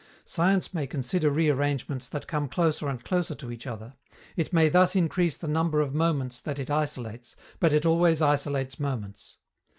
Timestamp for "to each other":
3.35-3.93